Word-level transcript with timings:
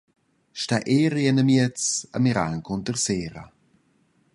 Star 0.61 0.81
eri 1.03 1.23
enamiez 1.31 1.81
e 2.15 2.17
mirar 2.23 2.49
encunter 2.57 2.97
sera. 3.05 3.43